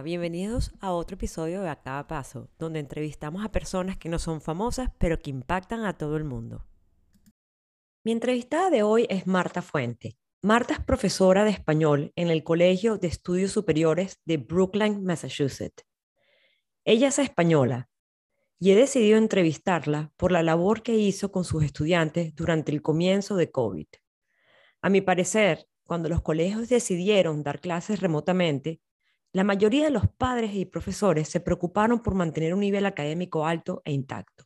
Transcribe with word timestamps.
Bienvenidos 0.00 0.72
a 0.80 0.92
otro 0.92 1.16
episodio 1.16 1.60
de 1.60 1.68
A 1.68 1.76
Cada 1.76 2.08
Paso, 2.08 2.48
donde 2.58 2.80
entrevistamos 2.80 3.44
a 3.44 3.52
personas 3.52 3.98
que 3.98 4.08
no 4.08 4.18
son 4.18 4.40
famosas, 4.40 4.90
pero 4.98 5.18
que 5.18 5.30
impactan 5.30 5.84
a 5.84 5.98
todo 5.98 6.16
el 6.16 6.24
mundo. 6.24 6.64
Mi 8.02 8.12
entrevistada 8.12 8.70
de 8.70 8.82
hoy 8.82 9.06
es 9.10 9.26
Marta 9.26 9.60
Fuente. 9.60 10.16
Marta 10.40 10.74
es 10.74 10.80
profesora 10.80 11.44
de 11.44 11.50
español 11.50 12.12
en 12.16 12.30
el 12.30 12.42
Colegio 12.42 12.96
de 12.96 13.06
Estudios 13.06 13.52
Superiores 13.52 14.18
de 14.24 14.38
Brookline, 14.38 15.04
Massachusetts. 15.04 15.84
Ella 16.84 17.08
es 17.08 17.18
española 17.18 17.90
y 18.58 18.72
he 18.72 18.74
decidido 18.74 19.18
entrevistarla 19.18 20.10
por 20.16 20.32
la 20.32 20.42
labor 20.42 20.82
que 20.82 20.96
hizo 20.96 21.30
con 21.30 21.44
sus 21.44 21.62
estudiantes 21.62 22.34
durante 22.34 22.72
el 22.72 22.82
comienzo 22.82 23.36
de 23.36 23.50
COVID. 23.50 23.86
A 24.80 24.88
mi 24.88 25.00
parecer, 25.00 25.68
cuando 25.84 26.08
los 26.08 26.22
colegios 26.22 26.68
decidieron 26.68 27.42
dar 27.42 27.60
clases 27.60 28.00
remotamente, 28.00 28.80
la 29.32 29.44
mayoría 29.44 29.84
de 29.84 29.90
los 29.90 30.08
padres 30.08 30.54
y 30.54 30.66
profesores 30.66 31.28
se 31.28 31.40
preocuparon 31.40 32.02
por 32.02 32.14
mantener 32.14 32.52
un 32.52 32.60
nivel 32.60 32.84
académico 32.84 33.46
alto 33.46 33.80
e 33.84 33.92
intacto. 33.92 34.44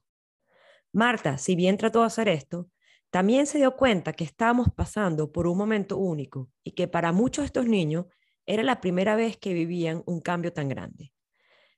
Marta, 0.93 1.39
si 1.39 1.57
bien 1.57 1.77
trató 1.77 2.01
de 2.01 2.07
hacer 2.07 2.29
esto, 2.29 2.71
también 3.11 3.47
se 3.47 3.59
dio 3.59 3.77
cuenta 3.77 4.13
que 4.13 4.25
estábamos 4.25 4.69
pasando 4.75 5.33
por 5.33 5.47
un 5.47 5.59
momento 5.59 5.97
único 5.97 6.51
y 6.63 6.73
que 6.73 6.87
para 6.87 7.13
muchos 7.13 7.43
de 7.43 7.47
estos 7.47 7.67
niños 7.67 8.07
era 8.47 8.63
la 8.63 8.81
primera 8.81 9.17
vez 9.17 9.37
que 9.37 9.55
vivían 9.55 10.03
un 10.07 10.21
cambio 10.21 10.53
tan 10.53 10.69
grande. 10.69 11.13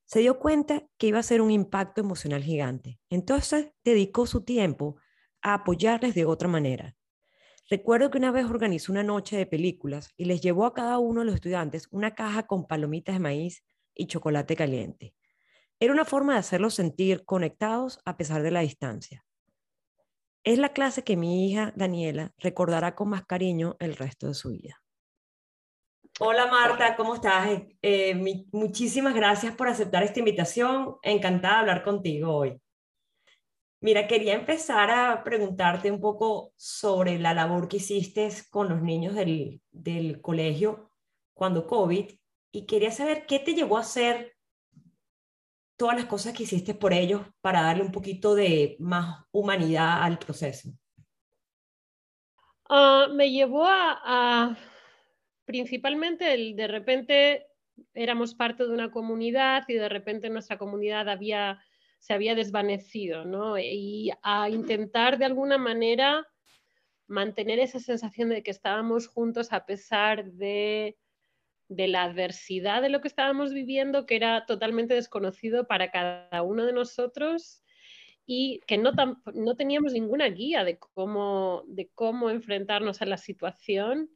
Se 0.04 0.20
dio 0.20 0.38
cuenta 0.38 0.86
que 0.98 1.06
iba 1.06 1.18
a 1.18 1.22
ser 1.22 1.40
un 1.40 1.50
impacto 1.50 2.00
emocional 2.00 2.42
gigante. 2.42 3.00
Entonces 3.08 3.72
dedicó 3.84 4.26
su 4.26 4.42
tiempo 4.42 4.96
a 5.40 5.54
apoyarles 5.54 6.14
de 6.14 6.24
otra 6.24 6.48
manera, 6.48 6.96
Recuerdo 7.70 8.10
que 8.10 8.16
una 8.16 8.30
vez 8.30 8.46
organizó 8.46 8.92
una 8.92 9.02
noche 9.02 9.36
de 9.36 9.44
películas 9.44 10.14
y 10.16 10.24
les 10.24 10.40
llevó 10.40 10.64
a 10.64 10.72
cada 10.72 10.98
uno 10.98 11.20
de 11.20 11.26
los 11.26 11.34
estudiantes 11.34 11.86
una 11.90 12.14
caja 12.14 12.46
con 12.46 12.66
palomitas 12.66 13.16
de 13.16 13.20
maíz 13.20 13.62
y 13.94 14.06
chocolate 14.06 14.56
caliente. 14.56 15.14
Era 15.78 15.92
una 15.92 16.06
forma 16.06 16.32
de 16.32 16.38
hacerlos 16.38 16.74
sentir 16.74 17.26
conectados 17.26 18.00
a 18.06 18.16
pesar 18.16 18.42
de 18.42 18.52
la 18.52 18.60
distancia. 18.60 19.24
Es 20.44 20.58
la 20.58 20.72
clase 20.72 21.04
que 21.04 21.18
mi 21.18 21.46
hija 21.46 21.74
Daniela 21.76 22.32
recordará 22.38 22.94
con 22.94 23.10
más 23.10 23.26
cariño 23.26 23.76
el 23.80 23.96
resto 23.96 24.28
de 24.28 24.34
su 24.34 24.48
vida. 24.48 24.82
Hola 26.20 26.46
Marta, 26.46 26.96
¿cómo 26.96 27.16
estás? 27.16 27.60
Eh, 27.82 28.46
muchísimas 28.50 29.14
gracias 29.14 29.54
por 29.54 29.68
aceptar 29.68 30.02
esta 30.02 30.20
invitación. 30.20 30.96
Encantada 31.02 31.54
de 31.54 31.60
hablar 31.60 31.84
contigo 31.84 32.34
hoy. 32.34 32.58
Mira, 33.80 34.08
quería 34.08 34.34
empezar 34.34 34.90
a 34.90 35.22
preguntarte 35.22 35.90
un 35.90 36.00
poco 36.00 36.52
sobre 36.56 37.18
la 37.18 37.32
labor 37.32 37.68
que 37.68 37.76
hiciste 37.76 38.28
con 38.50 38.68
los 38.68 38.82
niños 38.82 39.14
del, 39.14 39.60
del 39.70 40.20
colegio 40.20 40.90
cuando 41.32 41.66
COVID 41.66 42.10
y 42.50 42.66
quería 42.66 42.90
saber 42.90 43.24
qué 43.26 43.38
te 43.38 43.54
llevó 43.54 43.76
a 43.76 43.82
hacer 43.82 44.36
todas 45.76 45.96
las 45.96 46.06
cosas 46.06 46.34
que 46.34 46.42
hiciste 46.42 46.74
por 46.74 46.92
ellos 46.92 47.22
para 47.40 47.62
darle 47.62 47.84
un 47.84 47.92
poquito 47.92 48.34
de 48.34 48.76
más 48.80 49.24
humanidad 49.30 50.02
al 50.02 50.18
proceso. 50.18 50.70
Ah, 52.68 53.06
me 53.12 53.30
llevó 53.30 53.64
a, 53.66 54.58
principalmente 55.44 56.34
el, 56.34 56.56
de 56.56 56.66
repente 56.66 57.46
éramos 57.94 58.34
parte 58.34 58.64
de 58.64 58.70
una 58.70 58.90
comunidad 58.90 59.62
y 59.68 59.74
de 59.74 59.88
repente 59.88 60.28
nuestra 60.28 60.58
comunidad 60.58 61.08
había 61.08 61.62
se 61.98 62.12
había 62.12 62.34
desvanecido, 62.34 63.24
¿no? 63.24 63.58
Y 63.58 64.10
a 64.22 64.48
intentar 64.48 65.18
de 65.18 65.24
alguna 65.24 65.58
manera 65.58 66.26
mantener 67.06 67.58
esa 67.58 67.80
sensación 67.80 68.28
de 68.28 68.42
que 68.42 68.50
estábamos 68.50 69.08
juntos 69.08 69.52
a 69.52 69.66
pesar 69.66 70.32
de, 70.32 70.96
la 71.68 72.04
adversidad 72.04 72.82
de 72.82 72.90
lo 72.90 73.00
que 73.00 73.08
estábamos 73.08 73.52
viviendo, 73.52 74.06
que 74.06 74.16
era 74.16 74.46
totalmente 74.46 74.94
desconocido 74.94 75.66
para 75.66 75.90
cada 75.90 76.42
uno 76.42 76.64
de 76.64 76.72
nosotros 76.72 77.62
y 78.26 78.60
que 78.66 78.78
no, 78.78 78.92
no 79.34 79.56
teníamos 79.56 79.92
ninguna 79.92 80.26
guía 80.26 80.64
de 80.64 80.78
cómo, 80.78 81.64
de 81.66 81.88
cómo 81.94 82.30
enfrentarnos 82.30 83.00
a 83.02 83.06
la 83.06 83.16
situación 83.16 84.10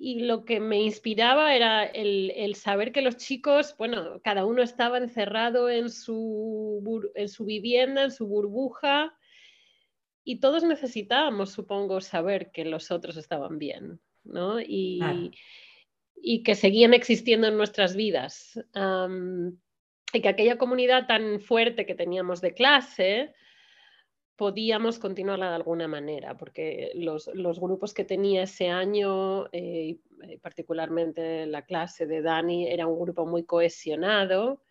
y 0.00 0.20
lo 0.20 0.44
que 0.44 0.60
me 0.60 0.80
inspiraba 0.80 1.54
era 1.54 1.84
el, 1.84 2.54
saber 2.54 2.92
que 2.92 3.02
los 3.02 3.16
chicos, 3.16 3.74
bueno, 3.76 4.20
cada 4.22 4.44
uno 4.46 4.62
estaba 4.62 4.98
encerrado 4.98 5.68
en 5.68 5.90
su, 5.90 7.10
en 7.16 7.28
su 7.28 7.44
vivienda, 7.44 8.04
en 8.04 8.12
su 8.12 8.28
burbuja, 8.28 9.18
y 10.22 10.38
todos 10.40 10.62
necesitábamos, 10.62 11.50
supongo, 11.50 12.00
saber 12.00 12.52
que 12.52 12.64
los 12.64 12.90
otros 12.92 13.16
estaban 13.16 13.58
bien, 13.58 14.00
¿no? 14.24 14.60
Y, 14.60 15.00
y 16.14 16.42
que 16.42 16.54
seguían 16.54 16.94
existiendo 16.94 17.48
en 17.48 17.56
nuestras 17.56 17.96
vidas. 17.96 18.60
y 20.12 20.20
que 20.20 20.28
aquella 20.28 20.58
comunidad 20.58 21.06
tan 21.06 21.40
fuerte 21.40 21.86
que 21.86 21.94
teníamos 21.94 22.40
de 22.40 22.54
clase, 22.54 23.34
podíamos 24.38 25.00
continuarla 25.00 25.48
de 25.48 25.56
alguna 25.56 25.88
manera, 25.88 26.38
porque 26.38 26.92
los, 26.94 27.28
grupos 27.34 27.92
que 27.92 28.04
tenía 28.04 28.44
ese 28.44 28.68
año, 28.68 29.48
eh, 29.50 29.98
particularmente 30.40 31.44
la 31.46 31.62
clase 31.62 32.06
de 32.06 32.22
Dani, 32.22 32.68
era 32.68 32.86
un 32.86 33.00
grupo 33.00 33.26
muy 33.26 33.42
cohesionado, 33.42 34.62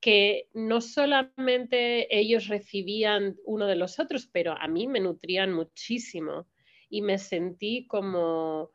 que 0.00 0.48
no 0.54 0.80
solamente 0.80 2.18
ellos 2.18 2.48
recibían 2.48 3.36
uno 3.44 3.66
de 3.66 3.76
los 3.76 3.98
otros, 4.00 4.26
pero 4.26 4.56
a 4.58 4.66
mí 4.68 4.86
me 4.86 5.00
nutrían 5.00 5.52
muchísimo 5.52 6.46
y 6.88 7.02
me 7.02 7.18
sentí 7.18 7.86
como 7.86 8.70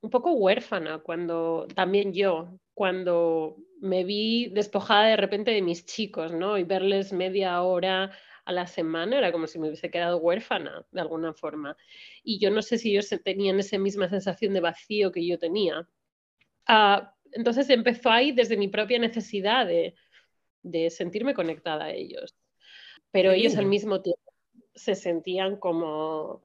un 0.00 0.08
poco 0.08 0.32
huérfana 0.32 1.00
cuando 1.00 1.68
también 1.74 2.14
yo, 2.14 2.58
cuando 2.72 3.58
me 3.82 4.04
vi 4.04 4.48
despojada 4.48 5.08
de 5.08 5.16
repente 5.18 5.50
de 5.50 5.60
mis 5.60 5.84
chicos, 5.84 6.32
¿no? 6.32 6.56
Y 6.56 6.64
verles 6.64 7.12
media 7.12 7.60
hora 7.62 8.12
a 8.48 8.52
la 8.52 8.66
semana, 8.66 9.18
era 9.18 9.30
como 9.30 9.46
si 9.46 9.58
me 9.58 9.68
hubiese 9.68 9.90
quedado 9.90 10.16
huérfana 10.16 10.86
de 10.90 11.02
alguna 11.02 11.34
forma. 11.34 11.76
Y 12.24 12.38
yo 12.38 12.50
no 12.50 12.62
sé 12.62 12.78
si 12.78 12.92
ellos 12.92 13.14
tenían 13.22 13.60
esa 13.60 13.76
misma 13.76 14.08
sensación 14.08 14.54
de 14.54 14.60
vacío 14.60 15.12
que 15.12 15.26
yo 15.26 15.38
tenía. 15.38 15.86
Ah, 16.66 17.14
entonces 17.32 17.68
empezó 17.68 18.08
ahí 18.10 18.32
desde 18.32 18.56
mi 18.56 18.68
propia 18.68 18.98
necesidad 18.98 19.66
de, 19.66 19.94
sentirme 20.88 21.34
conectada 21.34 21.84
a 21.84 21.92
ellos. 21.92 22.34
Pero 23.10 23.32
ellos 23.32 23.54
al 23.58 23.66
mismo 23.66 24.00
tiempo 24.00 24.32
se 24.74 24.94
sentían 24.94 25.58
como 25.58 26.42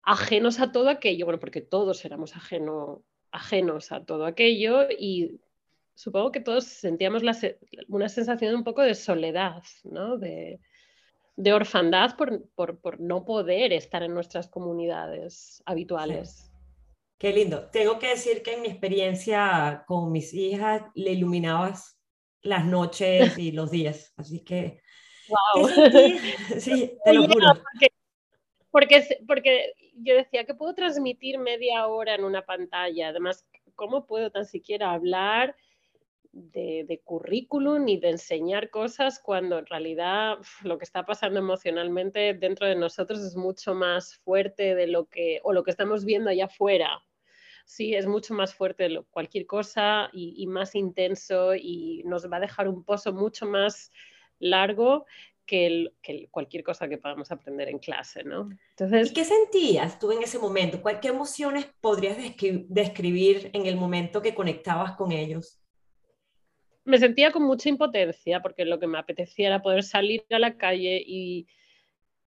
ajenos 0.00 0.60
a 0.60 0.72
todo 0.72 0.88
aquello, 0.88 1.26
bueno, 1.26 1.40
porque 1.40 1.60
todos 1.60 2.02
éramos 2.06 2.36
ajeno, 2.36 3.04
ajenos 3.32 3.92
a 3.92 4.02
todo 4.02 4.24
aquello 4.24 4.88
y 4.90 5.42
supongo 5.94 6.32
que 6.32 6.40
todos 6.40 6.64
sentíamos 6.64 7.22
una 7.88 8.08
sensación 8.08 8.54
un 8.54 8.64
poco 8.64 8.82
de 8.82 8.94
soledad, 8.94 9.62
¿no? 9.84 10.18
de, 10.18 10.60
orfandad 11.52 12.16
por, 12.16 13.00
no 13.00 13.24
poder 13.24 13.72
estar 13.72 14.02
en 14.02 14.14
nuestras 14.14 14.48
comunidades 14.48 15.62
habituales. 15.66 16.50
Qué 17.18 17.32
lindo. 17.32 17.68
Tengo 17.70 17.98
que 17.98 18.08
decir 18.08 18.42
que 18.42 18.54
en 18.54 18.62
mi 18.62 18.68
experiencia 18.68 19.84
con 19.86 20.12
mis 20.12 20.34
hijas 20.34 20.82
le 20.94 21.12
iluminabas 21.12 21.98
las 22.42 22.64
noches 22.66 23.38
y 23.38 23.52
los 23.52 23.70
días, 23.70 24.12
así 24.16 24.44
que... 24.44 24.80
¡Wow! 25.28 25.68
Sí, 26.58 26.98
te 27.02 27.14
lo 27.14 27.26
juro. 27.26 27.46
Porque, 28.70 29.02
porque 29.26 29.72
yo 29.94 30.14
decía 30.14 30.44
que 30.44 30.54
puedo 30.54 30.74
transmitir 30.74 31.38
media 31.38 31.86
hora 31.86 32.16
en 32.16 32.24
una 32.24 32.42
pantalla, 32.42 33.08
además, 33.08 33.46
¿cómo 33.74 34.06
puedo 34.06 34.30
tan 34.30 34.44
siquiera 34.44 34.90
hablar? 34.90 35.56
De, 36.34 37.00
currículum 37.04 37.84
ni 37.84 37.98
de 37.98 38.10
enseñar 38.10 38.70
cosas 38.70 39.20
cuando 39.20 39.58
en 39.58 39.66
realidad 39.66 40.38
lo 40.62 40.78
que 40.78 40.84
está 40.84 41.04
pasando 41.04 41.38
emocionalmente 41.38 42.34
dentro 42.34 42.66
de 42.66 42.74
nosotros 42.74 43.20
es 43.20 43.36
mucho 43.36 43.74
más 43.74 44.16
fuerte 44.16 44.74
de 44.74 44.86
lo 44.86 45.06
que, 45.06 45.40
o 45.44 45.52
lo 45.52 45.62
que 45.62 45.70
estamos 45.70 46.04
viendo 46.04 46.30
allá 46.30 46.46
afuera. 46.46 47.02
Sí, 47.64 47.94
es 47.94 48.06
mucho 48.06 48.34
más 48.34 48.54
fuerte 48.54 48.88
de 48.88 49.02
cualquier 49.10 49.46
cosa 49.46 50.10
y, 50.12 50.46
más 50.46 50.74
intenso 50.74 51.54
y 51.54 52.02
nos 52.04 52.30
va 52.30 52.36
a 52.36 52.40
dejar 52.40 52.68
un 52.68 52.84
pozo 52.84 53.12
mucho 53.12 53.46
más 53.46 53.90
largo 54.38 55.06
que, 55.46 55.92
cualquier 56.30 56.62
cosa 56.62 56.88
que 56.88 56.98
podamos 56.98 57.30
aprender 57.30 57.68
en 57.68 57.78
clase, 57.78 58.22
¿no? 58.22 58.50
Entonces, 58.70 59.10
¿Y 59.10 59.14
qué 59.14 59.24
sentías 59.24 59.98
tú 59.98 60.12
en 60.12 60.22
ese 60.22 60.38
momento? 60.38 60.82
¿Qué 61.00 61.08
emociones 61.08 61.66
podrías 61.80 62.18
describir 62.68 63.50
en 63.54 63.64
el 63.64 63.76
momento 63.76 64.20
que 64.20 64.34
conectabas 64.34 64.92
con 64.96 65.10
ellos? 65.12 65.63
Me 66.84 66.98
sentía 66.98 67.32
con 67.32 67.42
mucha 67.44 67.68
impotencia 67.68 68.40
porque 68.40 68.64
lo 68.64 68.78
que 68.78 68.86
me 68.86 68.98
apetecía 68.98 69.48
era 69.48 69.62
poder 69.62 69.82
salir 69.82 70.24
a 70.30 70.38
la 70.38 70.56
calle 70.56 71.02
y, 71.06 71.46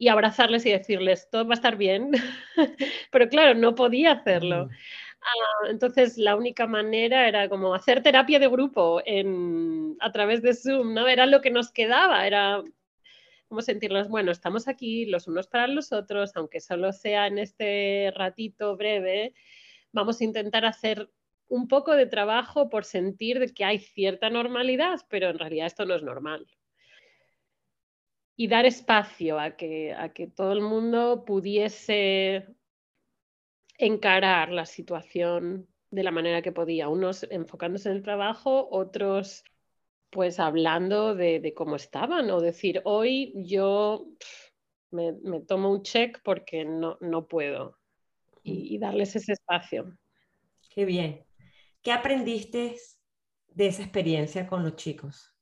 abrazarles 0.09 0.65
y 0.65 0.71
decirles, 0.71 1.29
todo 1.31 1.47
va 1.47 1.53
a 1.53 1.55
estar 1.55 1.77
bien. 1.77 2.11
Pero 3.11 3.29
claro, 3.29 3.55
no 3.57 3.73
podía 3.73 4.11
hacerlo. 4.11 4.69
Ah, 5.21 5.69
entonces, 5.69 6.17
la 6.17 6.35
única 6.35 6.67
manera 6.67 7.27
era 7.27 7.47
como 7.47 7.73
hacer 7.73 8.03
terapia 8.03 8.37
de 8.39 8.49
grupo 8.49 9.01
a 9.99 10.11
través 10.11 10.41
de 10.41 10.53
Zoom, 10.53 10.93
¿no? 10.93 11.07
Era 11.07 11.25
lo 11.25 11.39
que 11.39 11.51
nos 11.51 11.71
quedaba, 11.71 12.27
era 12.27 12.61
como 13.47 13.61
sentirnos, 13.61 14.09
bueno, 14.09 14.31
estamos 14.31 14.67
aquí 14.67 15.05
los 15.05 15.27
unos 15.27 15.47
para 15.47 15.67
los 15.67 15.93
otros, 15.93 16.35
aunque 16.35 16.59
solo 16.59 16.91
sea 16.91 17.27
en 17.27 17.37
este 17.37 18.11
ratito 18.15 18.75
breve, 18.75 19.35
vamos 19.91 20.19
a 20.19 20.23
intentar 20.23 20.65
hacer 20.65 21.09
un 21.47 21.67
poco 21.67 21.93
de 21.93 22.05
trabajo 22.05 22.69
por 22.69 22.85
sentir 22.85 23.53
que 23.53 23.65
hay 23.65 23.79
cierta 23.79 24.29
normalidad, 24.29 24.99
pero 25.09 25.29
en 25.29 25.39
realidad 25.39 25.67
esto 25.67 25.85
no 25.85 25.95
es 25.95 26.03
normal. 26.03 26.47
Y 28.35 28.47
dar 28.47 28.65
espacio 28.65 29.39
a 29.39 29.55
que, 29.55 29.93
a 29.93 30.09
que 30.09 30.27
todo 30.27 30.53
el 30.53 30.61
mundo 30.61 31.23
pudiese 31.25 32.47
encarar 33.77 34.51
la 34.51 34.65
situación 34.65 35.67
de 35.91 36.03
la 36.03 36.11
manera 36.11 36.41
que 36.41 36.51
podía, 36.51 36.89
unos 36.89 37.23
enfocándose 37.29 37.89
en 37.89 37.97
el 37.97 38.03
trabajo, 38.03 38.67
otros 38.71 39.43
pues 40.13 40.39
hablando 40.39 41.15
de, 41.15 41.53
cómo 41.55 41.75
estaban 41.75 42.29
o 42.29 42.39
decir, 42.39 42.81
hoy 42.85 43.33
yo 43.35 44.05
me, 44.91 45.13
tomo 45.47 45.71
un 45.71 45.81
check 45.81 46.21
porque 46.23 46.65
no, 46.65 46.97
no 47.01 47.27
puedo 47.27 47.77
y, 48.43 48.77
darles 48.77 49.15
ese 49.15 49.33
espacio. 49.33 49.97
Qué 50.69 50.85
bien. 50.85 51.25
¿Qué 51.83 51.91
aprendiste 51.91 52.77
de 53.49 53.67
esa 53.67 53.83
experiencia 53.83 54.47
con 54.47 54.63
los 54.63 54.77
chicos? 54.77 55.35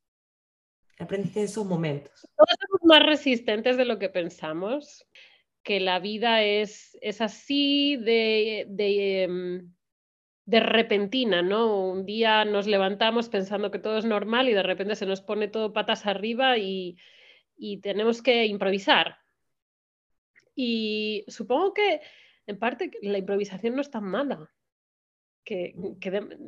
¿Qué 0.97 1.03
aprendiste 1.03 1.39
de 1.39 1.45
esos 1.45 1.67
momentos? 1.67 2.27
Todos 2.35 2.55
somos 2.59 2.81
más 2.83 3.05
resistentes 3.05 3.77
de 3.77 3.85
lo 3.85 3.99
que 3.99 4.09
pensamos, 4.09 5.07
que 5.61 5.79
la 5.79 5.99
vida 5.99 6.43
es, 6.43 6.97
es 6.99 7.21
así 7.21 7.95
de, 7.97 8.65
de, 8.69 9.23
em, 9.23 9.73
de, 10.45 10.59
repentina, 10.61 11.43
¿no? 11.43 11.91
Un 11.91 12.07
día 12.07 12.43
nos 12.43 12.65
levantamos 12.65 13.29
pensando 13.29 13.69
que 13.69 13.77
todo 13.77 13.99
es 13.99 14.05
normal 14.05 14.49
y 14.49 14.53
de 14.53 14.63
repente 14.63 14.95
se 14.95 15.05
nos 15.05 15.21
pone 15.21 15.47
todo 15.47 15.73
patas 15.73 16.07
arriba 16.07 16.57
y, 16.57 16.97
y 17.55 17.81
tenemos 17.81 18.23
que 18.23 18.47
improvisar. 18.47 19.19
Y 20.55 21.23
supongo 21.27 21.75
que 21.75 22.01
en 22.47 22.57
parte 22.57 22.89
la 23.03 23.19
improvisación 23.19 23.75
no 23.75 23.81
es 23.81 23.91
tan 23.91 24.05
mala 24.05 24.49
que, 25.43 25.73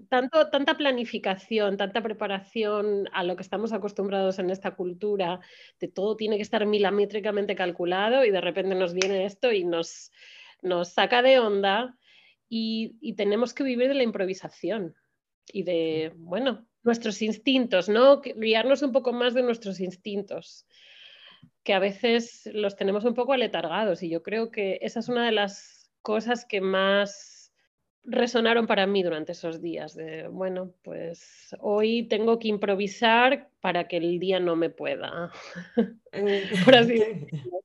tanto, 0.09 0.49
tanta 0.49 0.77
planificación, 0.77 1.77
tanta 1.77 2.01
preparación 2.01 3.09
a 3.11 3.23
lo 3.23 3.35
que 3.35 3.41
estamos 3.41 3.73
acostumbrados 3.73 4.39
en 4.39 4.49
esta 4.49 4.75
cultura, 4.75 5.39
de 5.79 5.87
todo 5.87 6.15
tiene 6.15 6.37
que 6.37 6.43
estar 6.43 6.65
milimétricamente 6.65 7.55
calculado 7.55 8.23
y 8.23 8.31
de 8.31 8.41
repente 8.41 8.75
nos 8.75 8.93
viene 8.93 9.25
esto 9.25 9.51
y 9.51 9.63
nos, 9.63 10.11
nos 10.61 10.89
saca 10.89 11.21
de 11.21 11.39
onda 11.39 11.97
y, 12.49 13.13
tenemos 13.15 13.53
que 13.53 13.63
vivir 13.63 13.87
de 13.87 13.95
la 13.95 14.03
improvisación 14.03 14.95
y 15.51 15.63
de, 15.63 16.13
bueno, 16.15 16.67
nuestros 16.83 17.21
instintos, 17.21 17.89
¿no? 17.89 18.21
Guiarnos 18.21 18.83
un 18.83 18.91
poco 18.91 19.11
más 19.11 19.33
de 19.33 19.41
nuestros 19.41 19.79
instintos, 19.79 20.67
que 21.63 21.73
a 21.73 21.79
veces 21.79 22.47
los 22.53 22.75
tenemos 22.75 23.05
un 23.05 23.15
poco 23.15 23.33
aletargados 23.33 24.03
y 24.03 24.09
yo 24.09 24.21
creo 24.21 24.51
que 24.51 24.77
esa 24.81 24.99
es 24.99 25.09
una 25.09 25.25
de 25.25 25.31
las 25.31 25.91
cosas 26.01 26.45
que 26.45 26.61
más 26.61 27.32
resonaron 28.03 28.67
para 28.67 28.85
mí 28.85 29.03
durante 29.03 29.31
esos 29.31 29.61
días 29.61 29.95
de, 29.95 30.27
bueno, 30.27 30.73
pues 30.83 31.55
hoy 31.59 32.07
tengo 32.07 32.39
que 32.39 32.49
improvisar 32.49 33.49
para 33.61 33.87
que 33.87 33.97
el 33.97 34.19
día 34.19 34.39
no 34.39 34.55
me 34.55 34.69
pueda. 34.69 35.31
Por 36.65 36.75
así 36.75 37.01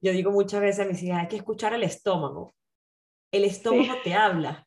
Yo 0.00 0.12
digo 0.12 0.30
muchas 0.30 0.60
veces 0.60 0.86
a 0.86 0.88
mis 0.88 1.02
hijas, 1.02 1.22
hay 1.22 1.28
que 1.28 1.36
escuchar 1.36 1.74
el 1.74 1.82
estómago. 1.82 2.54
El 3.32 3.44
estómago 3.44 3.94
te 4.04 4.14
habla 4.14 4.66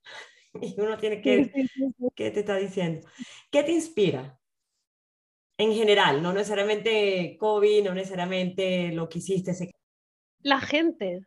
y 0.61 0.79
uno 0.79 0.97
tiene 0.97 1.21
que, 1.21 1.51
¿qué 2.15 2.31
te 2.31 2.39
está 2.41 2.55
diciendo? 2.55 3.07
¿Qué 3.51 3.63
te 3.63 3.71
inspira? 3.71 4.37
En 5.57 5.73
general, 5.73 6.21
no 6.21 6.33
necesariamente 6.33 7.37
COVID, 7.37 7.83
no 7.83 7.93
necesariamente 7.93 8.91
lo 8.91 9.09
que 9.09 9.19
hiciste. 9.19 9.53
La 10.41 10.59
gente, 10.59 11.25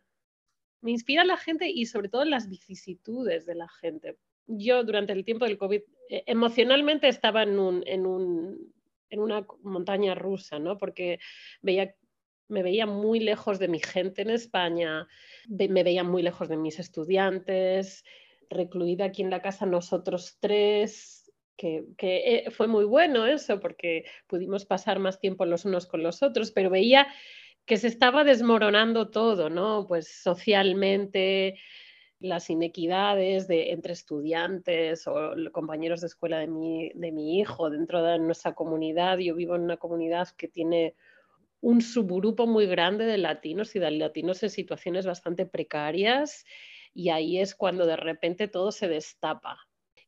me 0.83 0.91
inspira 0.91 1.23
la 1.23 1.37
gente 1.37 1.69
y 1.69 1.85
sobre 1.85 2.09
todo 2.09 2.25
las 2.25 2.49
vicisitudes 2.49 3.45
de 3.45 3.55
la 3.55 3.69
gente. 3.69 4.17
Yo 4.47 4.83
durante 4.83 5.13
el 5.13 5.23
tiempo 5.23 5.45
del 5.45 5.57
COVID 5.57 5.81
eh, 6.09 6.23
emocionalmente 6.27 7.07
estaba 7.07 7.43
en, 7.43 7.57
un, 7.57 7.83
en, 7.87 8.05
un, 8.05 8.73
en 9.09 9.19
una 9.21 9.47
montaña 9.61 10.13
rusa, 10.13 10.59
¿no? 10.59 10.77
Porque 10.77 11.19
veía, 11.61 11.95
me 12.49 12.63
veía 12.63 12.85
muy 12.85 13.21
lejos 13.21 13.59
de 13.59 13.69
mi 13.69 13.79
gente 13.79 14.23
en 14.23 14.29
España, 14.29 15.07
me 15.47 15.83
veía 15.83 16.03
muy 16.03 16.21
lejos 16.21 16.49
de 16.49 16.57
mis 16.57 16.77
estudiantes, 16.79 18.03
recluida 18.49 19.05
aquí 19.05 19.21
en 19.21 19.29
la 19.29 19.41
casa 19.41 19.65
nosotros 19.65 20.37
tres, 20.41 21.31
que, 21.55 21.85
que, 21.97 22.17
eh, 22.35 22.51
fue 22.51 22.67
muy 22.67 22.83
bueno 22.83 23.25
eso 23.25 23.61
porque 23.61 24.03
pudimos 24.27 24.65
pasar 24.65 24.99
más 24.99 25.21
tiempo 25.21 25.45
los 25.45 25.63
unos 25.63 25.87
con 25.87 26.03
los 26.03 26.21
otros, 26.23 26.51
pero 26.51 26.69
veía 26.69 27.07
que 27.65 27.77
se 27.77 27.87
estaba 27.87 28.23
desmoronando 28.23 29.09
todo, 29.09 29.49
¿no? 29.49 29.85
Pues 29.87 30.21
socialmente, 30.21 31.59
las 32.19 32.49
inequidades 32.49 33.47
de, 33.47 33.71
entre 33.71 33.93
estudiantes 33.93 35.07
o 35.07 35.33
compañeros 35.51 36.01
de 36.01 36.07
escuela 36.07 36.39
de 36.39 36.47
mi, 36.47 36.91
de 36.95 37.11
mi 37.11 37.39
hijo 37.39 37.69
dentro 37.69 38.01
de 38.01 38.19
nuestra 38.19 38.53
comunidad. 38.53 39.17
Yo 39.17 39.35
vivo 39.35 39.55
en 39.55 39.63
una 39.63 39.77
comunidad 39.77 40.29
que 40.37 40.47
tiene 40.47 40.95
un 41.61 41.81
subgrupo 41.81 42.47
muy 42.47 42.65
grande 42.65 43.05
de 43.05 43.17
latinos 43.17 43.75
y 43.75 43.79
de 43.79 43.91
latinos 43.91 44.43
en 44.43 44.49
situaciones 44.49 45.05
bastante 45.05 45.45
precarias 45.45 46.45
y 46.93 47.09
ahí 47.09 47.39
es 47.39 47.55
cuando 47.55 47.85
de 47.85 47.95
repente 47.95 48.47
todo 48.47 48.71
se 48.71 48.87
destapa. 48.87 49.57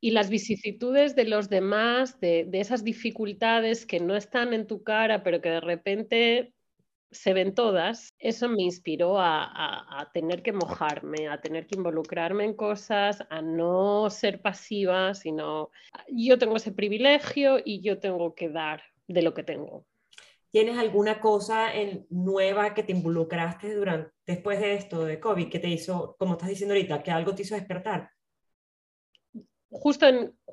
Y 0.02 0.12
las 0.12 0.30
vicisitudes 0.30 1.16
de 1.16 1.26
los 1.26 1.50
demás, 1.50 2.20
de, 2.20 2.46
de 2.46 2.60
esas 2.60 2.84
dificultades 2.84 3.86
que 3.86 4.00
no 4.00 4.16
están 4.16 4.54
en 4.54 4.68
tu 4.68 4.84
cara, 4.84 5.24
pero 5.24 5.42
que 5.42 5.50
de 5.50 5.62
repente 5.62 6.55
se 7.16 7.34
ven 7.34 7.54
todas, 7.54 8.14
eso 8.20 8.50
me 8.50 8.64
inspiró 8.64 9.20
a, 9.20 10.10
tener 10.14 10.44
que 10.44 10.54
mojarme, 10.54 11.28
a 11.28 11.42
tener 11.42 11.68
que 11.68 11.78
involucrarme 11.78 12.46
en 12.46 12.54
cosas, 12.54 13.24
a 13.30 13.42
no 13.42 14.10
ser 14.10 14.42
pasiva, 14.42 15.14
sino 15.14 15.72
yo 16.10 16.38
tengo 16.38 16.58
ese 16.58 16.72
privilegio 16.72 17.58
y 17.64 17.82
yo 17.82 18.00
tengo 18.00 18.36
que 18.36 18.50
dar 18.50 18.84
de 19.08 19.22
lo 19.22 19.34
que 19.34 19.44
tengo. 19.44 19.86
¿Tienes 20.52 20.78
alguna 20.78 21.20
cosa 21.20 21.74
en, 21.74 22.06
nueva 22.10 22.74
que 22.74 22.84
te 22.84 22.94
involucraste 22.94 23.74
durante, 23.74 24.12
después 24.26 24.60
de 24.60 24.76
esto, 24.76 25.04
de 25.04 25.20
COVID, 25.20 25.50
que 25.50 25.60
te 25.60 25.68
hizo, 25.68 26.16
como 26.18 26.34
estás 26.34 26.50
diciendo 26.50 26.74
ahorita, 26.74 27.04
que 27.04 27.12
algo 27.12 27.36
te 27.36 27.42
hizo 27.42 27.56
despertar? 27.56 28.10
Justo 29.78 30.06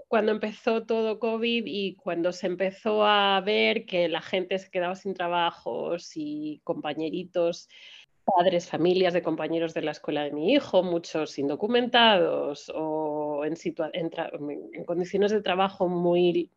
cuando 0.09 0.33
empezó 0.33 0.85
todo 0.85 1.21
COVID 1.21 1.63
y 1.65 1.95
cuando 1.95 2.33
se 2.33 2.49
empezó 2.49 3.05
a 3.07 3.41
ver 3.41 3.87
que 3.87 4.09
la 4.09 4.21
gente 4.21 4.59
se 4.59 4.69
quedaba 4.69 4.97
sin 4.97 5.15
trabajos 5.15 6.11
y 6.17 6.61
compañeritos, 6.65 7.69
padres, 8.25 8.69
familias 8.69 9.15
de 9.15 9.23
compañeros 9.23 9.75
de 9.75 9.83
la 9.83 9.93
escuela 9.93 10.25
de 10.25 10.33
mi 10.33 10.53
hijo, 10.53 10.83
muchos 10.83 11.39
indocumentados 11.39 12.71
o 12.75 13.45
en, 13.45 13.55
en, 13.93 14.85
condiciones 14.85 15.31
de 15.31 15.41
trabajo 15.41 15.89
muy, 15.89 16.51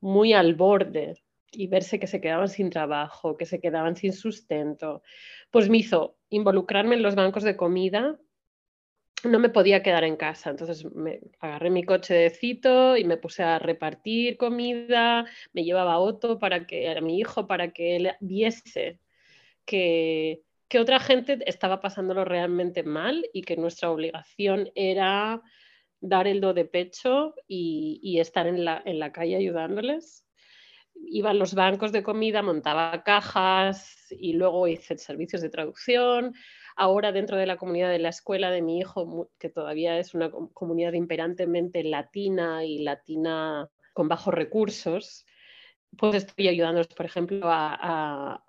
muy 0.00 0.34
al 0.34 0.54
borde 0.54 1.14
y 1.50 1.66
verse 1.68 1.98
que 1.98 2.06
se 2.06 2.20
quedaban 2.20 2.50
sin 2.50 2.68
trabajo, 2.68 3.38
que 3.38 3.46
se 3.46 3.58
quedaban 3.58 3.96
sin 3.96 4.12
sustento, 4.12 5.02
pues 5.50 5.70
me 5.70 5.78
hizo 5.78 6.18
involucrarme 6.28 6.94
en 6.94 7.02
los 7.02 7.14
bancos 7.14 7.42
de 7.42 7.56
comida 7.56 8.18
no 9.28 9.38
me 9.38 9.48
podía 9.48 9.82
quedar 9.82 10.04
en 10.04 10.16
casa, 10.16 10.50
entonces 10.50 10.84
me 10.94 11.20
agarré 11.40 11.70
mi 11.70 11.84
coche 11.84 12.14
de 12.14 12.30
cito 12.30 12.96
y 12.96 13.04
me 13.04 13.16
puse 13.16 13.42
a 13.42 13.58
repartir 13.58 14.36
comida, 14.36 15.26
me 15.52 15.64
llevaba 15.64 15.94
a 15.94 15.98
Otto 15.98 16.38
para 16.38 16.66
que 16.66 16.88
a 16.88 17.00
mi 17.00 17.18
hijo 17.18 17.46
para 17.46 17.72
que 17.72 17.96
él 17.96 18.12
viese 18.20 19.00
que, 19.64 20.42
que 20.68 20.78
otra 20.78 21.00
gente 21.00 21.38
estaba 21.46 21.80
pasándolo 21.80 22.24
realmente 22.24 22.82
mal 22.82 23.24
y 23.32 23.42
que 23.42 23.56
nuestra 23.56 23.90
obligación 23.90 24.70
era 24.74 25.42
dar 26.00 26.26
el 26.26 26.40
do 26.40 26.52
de 26.52 26.64
pecho 26.66 27.34
y, 27.48 28.00
y 28.02 28.20
estar 28.20 28.46
en 28.46 28.64
la, 28.64 28.82
en 28.84 28.98
la 28.98 29.12
calle 29.12 29.36
ayudándoles. 29.36 30.26
Iba 30.94 31.30
a 31.30 31.34
los 31.34 31.54
bancos 31.54 31.92
de 31.92 32.02
comida, 32.02 32.42
montaba 32.42 33.02
cajas 33.02 34.06
y 34.10 34.34
luego 34.34 34.68
hice 34.68 34.96
servicios 34.96 35.42
de 35.42 35.48
traducción 35.48 36.34
Ahora 36.76 37.12
dentro 37.12 37.36
de 37.36 37.46
la 37.46 37.56
comunidad 37.56 37.90
de 37.90 38.00
la 38.00 38.08
escuela 38.08 38.50
de 38.50 38.62
mi 38.62 38.78
hijo, 38.78 39.30
que 39.38 39.48
todavía 39.48 39.98
es 39.98 40.14
una 40.14 40.30
comunidad 40.30 40.92
imperantemente 40.94 41.84
latina 41.84 42.64
y 42.64 42.80
latina 42.80 43.68
con 43.92 44.08
bajos 44.08 44.34
recursos, 44.34 45.24
pues 45.96 46.16
estoy 46.16 46.48
ayudándolos, 46.48 46.88
por 46.88 47.06
ejemplo, 47.06 47.42
a, 47.44 48.44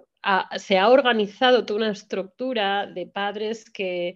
se 0.58 0.80
ha 0.80 0.90
organizado 0.90 1.66
toda 1.66 1.78
una 1.78 1.92
estructura 1.92 2.88
de 2.88 3.06
padres 3.06 3.70
que, 3.70 4.16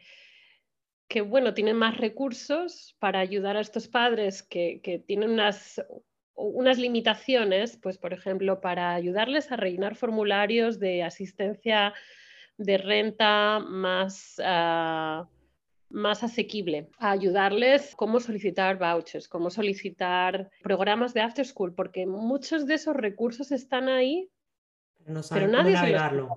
que, 1.08 1.22
bueno, 1.22 1.54
tienen 1.54 1.76
más 1.76 1.98
recursos 1.98 2.96
para 3.00 3.20
ayudar 3.20 3.58
a 3.58 3.62
estos 3.62 3.88
padres 3.88 4.42
que, 4.42 4.82
que 4.82 4.98
tienen 4.98 5.30
unas, 5.30 5.84
unas 6.34 6.80
limitaciones, 6.80 7.78
pues 7.78 8.00
por 8.00 8.14
ejemplo, 8.14 8.60
para 8.60 8.96
ayudarles 8.96 9.52
a 9.52 9.56
rellenar 9.56 9.96
formularios 9.96 10.80
de 10.80 11.04
asistencia 11.04 11.94
de 12.60 12.78
renta 12.78 13.60
más, 13.60 14.40
ah, 14.44 15.28
más 15.90 16.24
asequible, 16.24 16.90
a 17.00 17.12
ayudarles 17.12 17.96
cómo 17.96 18.20
solicitar 18.20 18.78
vouchers, 18.78 19.28
cómo 19.28 19.50
solicitar 19.50 20.52
programas 20.62 21.14
de 21.14 21.22
after 21.22 21.46
school, 21.46 21.74
porque 21.74 22.06
muchos 22.06 22.68
de 22.68 22.76
esos 22.76 22.96
recursos 22.96 23.52
están 23.52 23.88
ahí, 23.88 24.30
no 25.06 25.22
pero 25.32 25.48
nadie 25.48 25.74
cómo 25.74 25.86
navegarlo. 25.86 26.28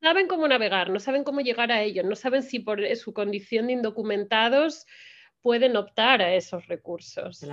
No 0.00 0.08
saben 0.08 0.28
cómo 0.28 0.48
navegar, 0.48 0.90
no 0.90 0.98
saben 0.98 1.24
cómo 1.24 1.40
llegar 1.40 1.70
a 1.70 1.82
ellos, 1.82 2.04
no 2.04 2.16
saben 2.16 2.42
si 2.42 2.58
por 2.58 2.84
su 2.96 3.12
condición 3.12 3.66
de 3.66 3.74
indocumentados 3.74 4.86
pueden 5.42 5.76
optar 5.76 6.22
a 6.22 6.34
esos 6.34 6.66
recursos. 6.68 7.46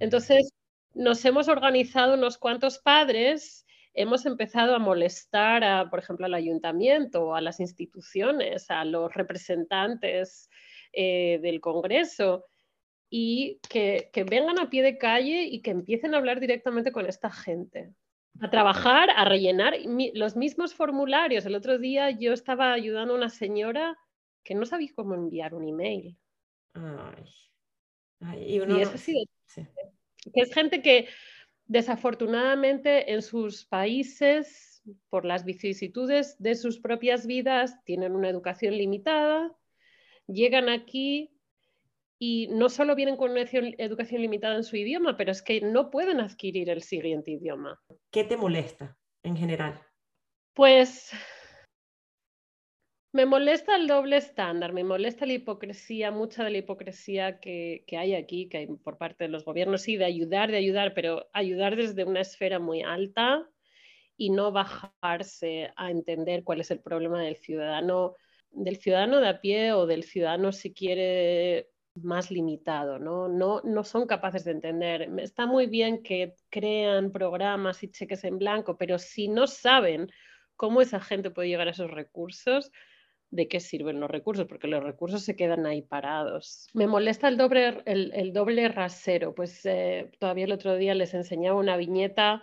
Entonces, 0.00 0.52
nos 0.94 1.24
hemos 1.24 1.46
organizado 1.46 2.14
unos 2.14 2.38
cuantos 2.38 2.78
padres, 2.78 3.65
hemos 3.96 4.26
empezado 4.26 4.74
a 4.74 4.78
molestar, 4.78 5.64
a, 5.64 5.88
por 5.90 5.98
ejemplo, 5.98 6.26
al 6.26 6.34
ayuntamiento, 6.34 7.34
a 7.34 7.40
las 7.40 7.60
instituciones, 7.60 8.70
a 8.70 8.84
los 8.84 9.12
representantes 9.14 10.50
eh, 10.92 11.40
del 11.42 11.60
Congreso 11.60 12.44
y 13.08 13.58
que, 13.68 14.10
vengan 14.28 14.58
a 14.58 14.68
pie 14.68 14.82
de 14.82 14.98
calle 14.98 15.44
y 15.44 15.62
que 15.62 15.70
empiecen 15.70 16.14
a 16.14 16.18
hablar 16.18 16.40
directamente 16.40 16.92
con 16.92 17.06
esta 17.06 17.30
gente 17.30 17.92
a 18.40 18.50
trabajar, 18.50 19.08
a 19.16 19.24
rellenar 19.24 19.74
los 20.12 20.36
mismos 20.36 20.74
formularios. 20.74 21.46
El 21.46 21.54
otro 21.54 21.78
día 21.78 22.10
yo 22.10 22.34
estaba 22.34 22.74
ayudando 22.74 23.14
a 23.14 23.16
una 23.16 23.30
señora 23.30 23.96
que 24.44 24.54
no 24.54 24.66
sabía 24.66 24.92
cómo 24.94 25.14
enviar 25.14 25.54
un 25.54 25.66
email. 25.66 26.18
y, 28.38 28.58
es 28.58 28.94
así. 28.94 29.26
Que 30.34 30.40
es 30.42 30.52
gente 30.52 30.82
que 30.82 31.08
desafortunadamente 31.66 33.12
en 33.12 33.22
sus 33.22 33.64
países, 33.64 34.82
por 35.10 35.24
las 35.24 35.44
vicisitudes 35.44 36.36
de 36.38 36.54
sus 36.54 36.78
propias 36.78 37.26
vidas, 37.26 37.82
tienen 37.84 38.14
una 38.14 38.28
educación 38.28 38.76
limitada, 38.76 39.52
llegan 40.26 40.68
aquí 40.68 41.32
y 42.18 42.48
no 42.48 42.68
solo 42.68 42.94
vienen 42.94 43.16
con 43.16 43.32
una 43.32 43.42
educación 43.42 44.22
limitada 44.22 44.56
en 44.56 44.64
su 44.64 44.76
idioma, 44.76 45.16
pero 45.16 45.32
es 45.32 45.42
que 45.42 45.60
no 45.60 45.90
pueden 45.90 46.20
adquirir 46.20 46.70
el 46.70 46.82
siguiente 46.82 47.32
idioma. 47.32 47.80
¿Qué 48.10 48.24
te 48.24 48.36
molesta 48.36 48.96
en 49.22 49.36
general? 49.36 49.80
Pues 50.54 51.10
me 53.16 53.24
molesta 53.24 53.76
el 53.76 53.86
doble 53.86 54.18
estándar, 54.18 54.74
me 54.74 54.84
molesta 54.84 55.24
la 55.24 55.32
hipocresía, 55.32 56.10
mucha 56.10 56.44
de 56.44 56.50
la 56.50 56.58
hipocresía 56.58 57.40
que, 57.40 57.82
hay 57.98 58.14
aquí, 58.14 58.46
que 58.50 58.58
hay 58.58 58.66
por 58.66 58.98
parte 58.98 59.24
de 59.24 59.30
los 59.30 59.46
gobiernos, 59.46 59.80
sí, 59.80 59.96
de 59.96 60.04
ayudar, 60.04 60.50
de 60.50 60.58
ayudar, 60.58 60.92
pero 60.92 61.26
ayudar 61.32 61.76
desde 61.76 62.04
una 62.04 62.20
esfera 62.20 62.58
muy 62.58 62.82
alta 62.82 63.48
y 64.18 64.28
no 64.28 64.52
bajarse 64.52 65.72
a 65.76 65.90
entender 65.90 66.44
cuál 66.44 66.60
es 66.60 66.70
el 66.70 66.80
problema 66.80 67.22
del 67.22 67.36
ciudadano, 67.36 68.16
del 68.50 68.76
ciudadano 68.76 69.20
de 69.20 69.28
a 69.28 69.40
pie 69.40 69.72
o 69.72 69.86
del 69.86 70.02
ciudadano 70.04 70.52
si 70.52 70.74
quiere 70.74 71.70
más 71.94 72.30
limitado, 72.30 72.98
¿no? 72.98 73.28
No, 73.28 73.62
no 73.64 73.82
son 73.82 74.06
capaces 74.06 74.44
de 74.44 74.50
entender. 74.50 75.08
Está 75.20 75.46
muy 75.46 75.68
bien 75.68 76.02
que 76.02 76.34
crean 76.50 77.12
programas 77.12 77.82
y 77.82 77.90
cheques 77.90 78.24
en 78.24 78.36
blanco, 78.36 78.76
pero 78.76 78.98
si 78.98 79.28
no 79.28 79.46
saben 79.46 80.10
cómo 80.54 80.82
esa 80.82 81.00
gente 81.00 81.30
puede 81.30 81.48
llegar 81.48 81.68
a 81.68 81.70
esos 81.70 81.90
recursos, 81.90 82.70
¿de 83.36 83.48
qué 83.48 83.60
sirven 83.60 84.00
los 84.00 84.10
recursos? 84.10 84.46
Porque 84.46 84.66
los 84.66 84.82
recursos 84.82 85.22
se 85.22 85.36
quedan 85.36 85.66
ahí 85.66 85.82
parados. 85.82 86.68
Me 86.74 86.86
molesta 86.86 87.28
el 87.28 87.36
doble, 87.36 87.82
el, 87.84 88.32
doble 88.32 88.68
rasero, 88.68 89.34
pues 89.34 89.64
eh, 89.64 90.10
todavía 90.18 90.46
el 90.46 90.52
otro 90.52 90.76
día 90.76 90.94
les 90.94 91.14
enseñaba 91.14 91.60
una 91.60 91.76
viñeta 91.76 92.42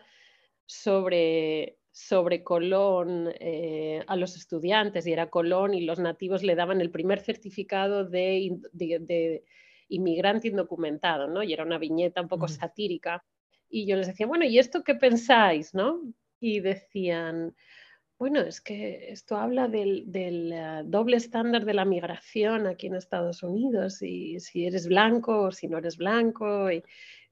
sobre 0.65 1.77
sobre 1.93 2.43
Colón 2.43 3.29
eh, 3.39 4.03
a 4.07 4.15
los 4.15 4.35
estudiantes 4.35 5.05
y 5.05 5.13
era 5.13 5.29
Colón 5.29 5.75
y 5.75 5.85
los 5.85 5.99
nativos 5.99 6.41
le 6.41 6.55
daban 6.55 6.81
el 6.81 6.89
primer 6.89 7.19
certificado 7.19 8.03
de, 8.03 8.57
inmigrante 9.89 10.47
indocumentado, 10.47 11.27
¿no? 11.27 11.43
Y 11.43 11.53
era 11.53 11.63
una 11.63 11.77
viñeta 11.77 12.19
un 12.19 12.27
poco 12.27 12.47
satírica. 12.47 13.23
Y 13.69 13.85
yo 13.85 13.95
les 13.95 14.07
decía, 14.07 14.25
bueno, 14.25 14.43
¿y 14.43 14.57
esto 14.57 14.83
qué 14.83 14.95
pensáis, 14.95 15.75
no? 15.75 16.01
Y 16.39 16.61
decían, 16.61 17.55
bueno, 18.17 18.39
es 18.39 18.61
que 18.61 19.11
esto 19.11 19.35
habla 19.35 19.67
del, 19.67 20.09
eh, 20.13 20.81
doble 20.85 21.17
estándar 21.17 21.65
de 21.65 21.73
la 21.73 21.85
migración 21.85 22.67
aquí 22.67 22.87
en 22.87 22.95
Estados 22.95 23.43
Unidos 23.43 24.01
y 24.01 24.39
si 24.39 24.65
eres 24.65 24.87
blanco 24.87 25.43
o 25.43 25.51
si 25.51 25.67
no 25.67 25.77
eres 25.77 25.97
blanco. 25.97 26.71
Y, 26.71 26.83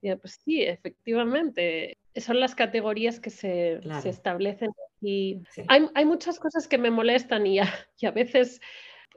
pues 0.01 0.41
sí, 0.43 0.63
efectivamente, 0.63 1.97
son 2.15 2.39
las 2.39 2.55
categorías 2.55 3.19
que 3.19 3.29
se, 3.29 3.79
establecen 4.03 4.71
y 5.01 5.41
hay, 5.67 6.05
muchas 6.05 6.39
cosas 6.39 6.67
que 6.67 6.77
me 6.77 6.91
molestan 6.91 7.47
y 7.47 7.59
a, 7.59 7.71
veces 8.15 8.59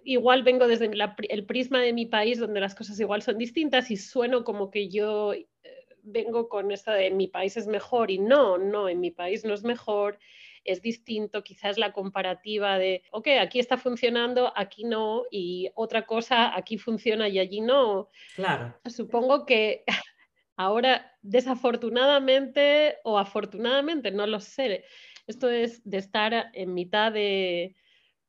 igual 0.04 0.42
vengo 0.42 0.66
desde 0.68 0.90
el 1.30 1.46
prisma 1.46 1.80
de 1.80 1.92
mi 1.92 2.06
país 2.06 2.38
donde 2.38 2.60
las 2.60 2.74
cosas 2.74 3.00
igual 3.00 3.22
son 3.22 3.38
distintas 3.38 3.90
y 3.90 3.96
sueno 3.96 4.44
como 4.44 4.70
que 4.70 4.88
yo 4.88 5.32
eh, 5.32 5.46
vengo 6.04 6.48
con 6.48 6.70
esta 6.70 6.94
de 6.94 7.10
mi 7.10 7.26
país 7.26 7.56
es 7.56 7.66
mejor 7.66 8.10
y 8.10 8.18
no, 8.18 8.58
no, 8.58 8.88
en 8.88 9.00
mi 9.00 9.10
país 9.10 9.44
no 9.44 9.54
es 9.54 9.64
mejor, 9.64 10.18
es 10.64 10.80
distinto, 10.80 11.42
quizás 11.42 11.76
la 11.76 11.92
comparativa 11.92 12.78
de, 12.78 13.02
ok, 13.10 13.28
aquí 13.40 13.58
está 13.58 13.76
funcionando, 13.76 14.52
aquí 14.56 14.84
no, 14.84 15.24
y 15.30 15.70
otra 15.74 16.06
cosa, 16.06 16.56
aquí 16.56 16.78
funciona 16.78 17.28
y 17.28 17.38
allí 17.38 17.60
no. 17.60 18.10
Claro. 18.36 18.74
Supongo 18.86 19.44
que 19.44 19.84
Ahora, 20.56 21.12
desafortunadamente 21.22 22.98
o 23.02 23.18
afortunadamente, 23.18 24.12
no 24.12 24.26
lo 24.26 24.38
sé, 24.38 24.84
esto 25.26 25.50
es 25.50 25.82
de 25.84 25.98
estar 25.98 26.50
en 26.52 26.74
mitad 26.74 27.10
de, 27.10 27.74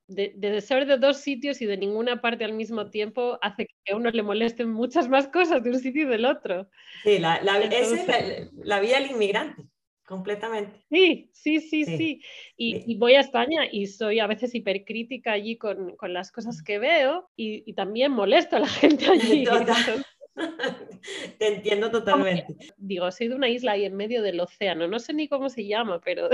de, 0.08 0.62
ser 0.62 0.86
de 0.86 0.98
dos 0.98 1.18
sitios 1.18 1.62
y 1.62 1.66
de 1.66 1.78
ninguna 1.78 2.22
parte 2.22 2.46
al 2.46 2.54
mismo 2.54 2.90
tiempo 2.90 3.40
hace 3.42 3.68
que 3.84 3.94
a 3.94 3.96
uno 3.96 4.12
le 4.12 4.24
molesten 4.24 4.72
muchas 4.72 5.10
más 5.10 5.28
cosas 5.28 5.64
de 5.64 5.72
un 5.72 5.80
sitio 5.80 6.04
y 6.04 6.06
del 6.06 6.26
otro. 6.26 6.70
Sí, 7.04 7.20
la, 7.20 7.42
la, 7.42 7.60
esa 7.60 8.18
es 8.18 8.52
la, 8.54 8.80
vida 8.80 9.00
del 9.00 9.12
inmigrante, 9.12 9.64
completamente. 10.06 10.86
Sí, 10.90 11.30
sí, 11.34 11.60
sí, 11.60 11.86
sí. 11.86 12.22
Y, 12.56 12.96
voy 12.98 13.16
a 13.16 13.22
España 13.22 13.62
y 13.72 13.88
soy 13.88 14.20
a 14.20 14.28
veces 14.28 14.54
hipercrítica 14.54 15.32
allí 15.32 15.58
con, 15.58 15.96
con 15.96 16.14
las 16.14 16.32
cosas 16.32 16.62
que 16.62 16.80
veo 16.80 17.30
y, 17.36 17.64
y, 17.66 17.74
también 17.74 18.12
molesto 18.12 18.58
a 18.58 18.60
la 18.60 18.68
gente 18.68 19.10
allí. 19.10 19.46
Te 21.40 21.56
entiendo 21.56 21.90
totalmente. 21.92 22.74
Digo, 22.78 23.10
soy 23.12 23.30
de 23.30 23.36
una 23.36 23.50
isla 23.50 23.74
ahí 23.74 23.86
en 23.86 23.96
medio 23.96 24.22
del 24.22 24.40
océano, 24.40 24.88
no 24.88 25.00
sé 25.00 25.14
ni 25.14 25.28
cómo 25.28 25.50
se 25.50 25.66
llama, 25.66 26.02
pero... 26.04 26.30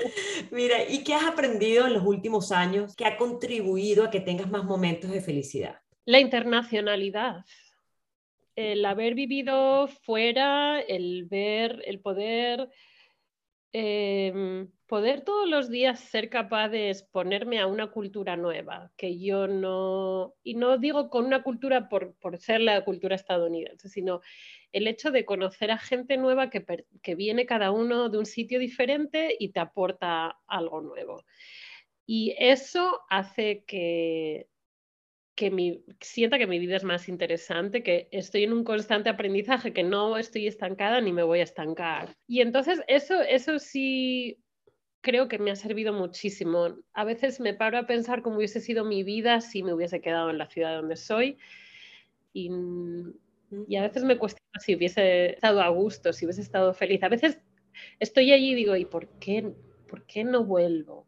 Mira, 0.50 0.88
¿y 0.88 1.04
qué 1.04 1.14
has 1.14 1.26
aprendido 1.26 1.86
en 1.86 1.94
los 1.94 2.04
últimos 2.04 2.52
años 2.52 2.94
que 2.96 3.04
ha 3.04 3.16
contribuido 3.16 4.04
a 4.04 4.10
que 4.10 4.20
tengas 4.20 4.50
más 4.50 4.64
momentos 4.64 5.10
de 5.10 5.20
felicidad? 5.20 5.80
La 6.04 6.20
internacionalidad. 6.20 7.44
El 8.56 8.84
haber 8.84 9.14
vivido 9.14 9.88
fuera, 10.02 10.80
el 10.80 11.26
ver, 11.26 11.82
el 11.86 12.00
poder 12.00 12.68
Em, 13.72 14.68
poder 14.88 15.22
todos 15.22 15.48
los 15.48 15.70
días 15.70 16.00
ser 16.00 16.28
capaz 16.28 16.70
de 16.70 16.90
exponerme 16.90 17.60
a 17.60 17.68
una 17.68 17.92
cultura 17.92 18.36
nueva, 18.36 18.90
que 18.96 19.16
yo 19.20 19.46
no, 19.46 20.34
y 20.42 20.54
no 20.54 20.76
digo 20.76 21.08
con 21.08 21.24
una 21.24 21.44
cultura 21.44 21.88
por, 21.88 22.16
ser 22.38 22.62
la 22.62 22.84
cultura 22.84 23.14
estadounidense, 23.14 23.88
sino 23.88 24.22
el 24.72 24.86
hecho 24.86 25.10
de 25.10 25.24
conocer 25.24 25.70
a 25.70 25.78
gente 25.78 26.16
nueva 26.16 26.50
que, 26.50 26.64
que 27.02 27.14
viene 27.14 27.46
cada 27.46 27.70
uno 27.70 28.08
de 28.08 28.18
un 28.18 28.26
sitio 28.26 28.58
diferente 28.58 29.36
y 29.38 29.50
te 29.50 29.60
aporta 29.60 30.38
algo 30.46 30.80
nuevo. 30.80 31.24
Y 32.06 32.34
eso 32.38 33.00
hace 33.08 33.64
que 33.66 34.48
que 35.40 35.50
mi, 35.50 35.82
sienta 36.02 36.36
que 36.36 36.46
mi 36.46 36.58
vida 36.58 36.76
es 36.76 36.84
más 36.84 37.08
interesante, 37.08 37.82
que 37.82 38.08
estoy 38.10 38.44
en 38.44 38.52
un 38.52 38.62
constante 38.62 39.08
aprendizaje, 39.08 39.72
que 39.72 39.82
no 39.82 40.18
estoy 40.18 40.46
estancada 40.46 41.00
ni 41.00 41.12
me 41.12 41.22
voy 41.22 41.40
a 41.40 41.44
estancar. 41.44 42.14
Y 42.26 42.42
entonces 42.42 42.82
eso, 42.88 43.22
eso 43.22 43.58
sí 43.58 44.36
creo 45.00 45.28
que 45.28 45.38
me 45.38 45.50
ha 45.50 45.56
servido 45.56 45.94
muchísimo. 45.94 46.76
A 46.92 47.04
veces 47.04 47.40
me 47.40 47.54
paro 47.54 47.78
a 47.78 47.86
pensar 47.86 48.20
cómo 48.20 48.36
hubiese 48.36 48.60
sido 48.60 48.84
mi 48.84 49.02
vida 49.02 49.40
si 49.40 49.62
me 49.62 49.72
hubiese 49.72 50.02
quedado 50.02 50.28
en 50.28 50.36
la 50.36 50.44
ciudad 50.44 50.76
donde 50.76 50.96
soy. 50.96 51.38
Y 53.68 53.76
a 53.76 53.82
veces 53.82 54.04
me 54.04 54.18
cuestiono 54.18 54.60
si 54.60 54.76
hubiese 54.76 55.30
estado 55.34 55.60
a 55.62 55.68
gusto, 55.68 56.12
si 56.12 56.24
hubiese 56.24 56.42
estado 56.42 56.72
feliz. 56.74 57.02
A 57.02 57.08
veces 57.08 57.40
estoy 57.98 58.32
allí 58.32 58.52
y 58.52 58.54
digo, 58.54 58.76
¿y 58.76 58.84
por 58.84 59.08
qué, 59.18 59.52
por 59.88 60.04
qué 60.06 60.24
no 60.24 60.44
vuelvo? 60.44 61.06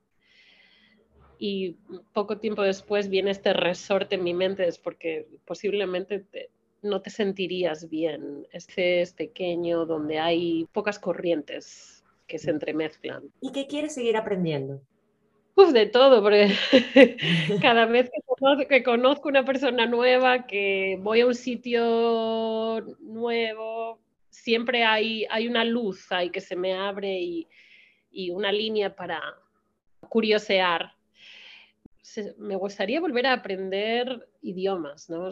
y 1.45 1.77
poco 2.13 2.39
tiempo 2.39 2.63
después 2.63 3.09
viene 3.09 3.33
este 3.33 3.53
resorte 3.53 4.15
en 4.15 4.23
mi 4.23 4.33
mente, 4.33 4.65
es 4.65 4.79
porque 4.79 5.27
posiblemente 5.45 6.25
no 6.83 7.03
te 7.03 7.11
sentirías 7.11 7.89
bien. 7.89 8.47
Este 8.53 9.03
es 9.03 9.13
pequeño, 9.13 9.85
donde 9.85 10.21
hay 10.21 10.69
pocas 10.73 11.01
corrientes 11.01 12.05
que 12.29 12.39
se 12.39 12.51
entremezclan. 12.51 13.25
¿Y 13.41 13.51
qué 13.51 13.67
quieres 13.67 13.95
seguir 13.95 14.17
aprendiendo? 14.17 14.83
Pues 15.55 15.73
de 15.73 15.87
todo, 15.87 16.23
porque 16.23 16.55
cada 17.63 17.87
vez 17.87 18.11
que 18.11 18.23
conozco, 18.27 18.69
que 18.69 18.83
conozco 18.83 19.29
una 19.29 19.45
persona 19.45 19.87
nueva, 19.87 20.47
que 20.47 20.99
voy 21.01 21.21
a 21.21 21.27
un 21.27 21.35
sitio 21.35 22.81
nuevo, 23.01 24.01
siempre 24.31 24.85
hay, 24.85 25.27
hay 25.31 25.49
una 25.49 25.65
luz 25.65 26.11
ahí 26.11 26.31
que 26.31 26.41
se 26.41 26.57
me 26.57 26.75
abre 26.75 27.21
y, 27.21 27.49
y 28.11 28.31
una 28.31 28.51
línea 28.51 28.97
para 28.97 29.21
curiosear 30.09 30.95
me 32.39 32.57
gustaría 32.57 33.01
volver 33.01 33.27
a 33.27 33.33
aprender 33.35 34.29
idiomas, 34.43 35.09
¿no? 35.09 35.31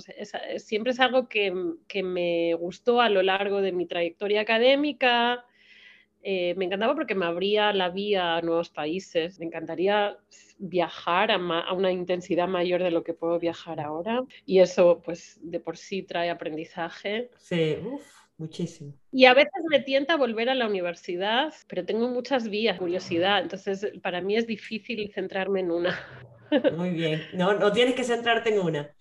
siempre 0.58 0.92
es 0.92 1.00
algo 1.00 1.28
que, 1.28 1.52
me 2.02 2.54
gustó 2.54 3.00
a 3.00 3.08
lo 3.08 3.22
largo 3.22 3.60
de 3.60 3.72
mi 3.72 3.86
trayectoria 3.86 4.40
académica 4.40 5.44
Eh, 6.22 6.54
me 6.56 6.66
encantaba 6.66 6.94
porque 6.94 7.14
me 7.14 7.26
abría 7.26 7.72
la 7.72 7.88
vía 7.88 8.36
a 8.36 8.42
nuevos 8.42 8.70
países. 8.70 9.38
Me 9.38 9.46
encantaría 9.46 10.16
viajar 10.58 11.30
a, 11.30 11.36
a, 11.36 11.72
una 11.72 11.90
intensidad 11.90 12.48
mayor 12.48 12.82
de 12.82 12.90
lo 12.90 13.02
que 13.02 13.14
puedo 13.14 13.38
viajar 13.38 13.80
ahora. 13.80 14.22
Y 14.44 14.60
eso, 14.60 15.00
pues, 15.04 15.38
de 15.42 15.60
por 15.60 15.76
sí 15.76 16.02
trae 16.02 16.30
aprendizaje. 16.30 17.30
Sí, 17.38 17.76
uff, 17.82 18.06
muchísimo. 18.36 18.94
Y 19.12 19.24
a 19.24 19.34
veces 19.34 19.62
me 19.68 19.80
tienta 19.80 20.16
volver 20.16 20.50
a 20.50 20.54
la 20.54 20.68
universidad, 20.68 21.52
pero 21.66 21.84
tengo 21.84 22.08
muchas 22.08 22.48
vías, 22.48 22.78
curiosidad. 22.78 23.42
Entonces, 23.42 23.90
para 24.02 24.20
mí 24.20 24.36
es 24.36 24.46
difícil 24.46 25.10
centrarme 25.12 25.60
en 25.60 25.72
una. 25.72 25.98
Muy 26.76 26.90
bien. 26.90 27.22
No, 27.32 27.54
no 27.54 27.72
tienes 27.72 27.94
que 27.94 28.04
centrarte 28.04 28.50
en 28.50 28.60
una. 28.60 28.94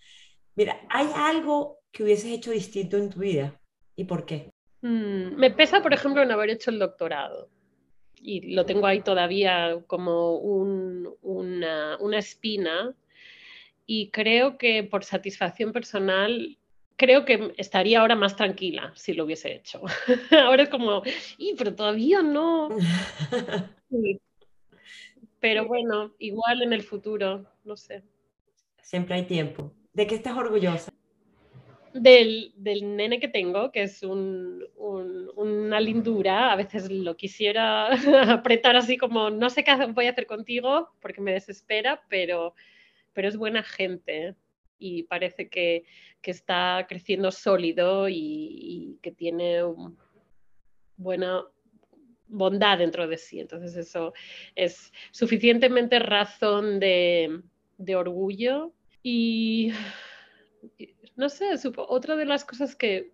Mira, 0.55 0.79
¿hay 0.89 1.07
algo 1.15 1.79
que 1.91 2.03
hubieses 2.03 2.31
hecho 2.31 2.51
distinto 2.51 2.97
en 2.97 3.09
tu 3.09 3.19
vida? 3.19 3.59
¿Y 3.95 4.05
por 4.05 4.25
qué? 4.25 4.49
Mm, 4.81 5.35
me 5.35 5.51
pesa, 5.51 5.81
por 5.81 5.93
ejemplo, 5.93 6.21
en 6.23 6.31
haber 6.31 6.49
hecho 6.49 6.71
el 6.71 6.79
doctorado. 6.79 7.49
Y 8.21 8.53
lo 8.53 8.65
tengo 8.65 8.85
ahí 8.85 9.01
todavía 9.01 9.81
como 9.87 10.35
una, 10.37 11.97
espina. 12.17 12.95
Y 13.85 14.09
creo 14.11 14.57
que 14.57 14.83
por 14.83 15.03
satisfacción 15.03 15.71
personal, 15.71 16.57
creo 16.95 17.25
que 17.25 17.53
estaría 17.57 18.01
ahora 18.01 18.15
más 18.15 18.35
tranquila 18.35 18.91
si 18.95 19.13
lo 19.13 19.25
hubiese 19.25 19.53
hecho. 19.53 19.81
ahora 20.31 20.63
es 20.63 20.69
como, 20.69 21.01
y 21.37 21.55
pero 21.57 21.73
todavía 21.75 22.21
no. 22.21 22.69
Pero 25.41 25.65
bueno, 25.65 26.13
igual 26.19 26.61
en 26.61 26.73
el 26.73 26.83
futuro, 26.83 27.45
no 27.63 27.77
sé. 27.77 28.03
Siempre 28.81 29.15
hay 29.15 29.25
tiempo. 29.25 29.73
¿De 29.93 30.05
qué 30.05 30.15
estás 30.15 30.35
orgullosa? 30.35 30.91
Del, 31.93 32.53
del, 32.55 32.95
nene 32.95 33.19
que 33.19 33.27
tengo, 33.27 33.71
que 33.71 33.83
es 33.83 34.03
un, 34.03 34.63
una 34.77 35.79
lindura. 35.79 36.51
A 36.51 36.55
veces 36.55 36.89
lo 36.89 37.15
quisiera 37.15 37.87
apretar 38.33 38.75
así 38.75 38.97
como, 38.97 39.29
no 39.29 39.49
sé 39.49 39.63
qué 39.63 39.73
voy 39.93 40.07
a 40.07 40.11
hacer 40.11 40.25
contigo 40.25 40.89
porque 41.01 41.21
me 41.21 41.33
desespera, 41.33 42.01
pero, 42.09 42.53
pero 43.13 43.27
es 43.27 43.37
buena 43.37 43.63
gente 43.63 44.35
y 44.79 45.03
parece 45.03 45.49
que, 45.49 45.83
que 46.21 46.31
está 46.31 46.85
creciendo 46.87 47.31
sólido 47.31 48.07
y, 48.09 48.97
que 49.01 49.11
tiene 49.11 49.61
buena 50.97 51.43
bondad 52.27 52.77
dentro 52.77 53.07
de 53.07 53.17
sí. 53.17 53.39
Entonces 53.39 53.75
eso 53.75 54.13
es 54.55 54.91
suficientemente 55.11 55.99
razón 55.99 56.79
de, 56.79 57.41
de 57.77 57.95
orgullo 57.95 58.73
y 59.03 59.71
no 61.19 61.27
sé, 61.27 61.49
otra 61.75 62.15
de 62.15 62.23
las 62.23 62.45
cosas 62.45 62.77
que, 62.77 63.11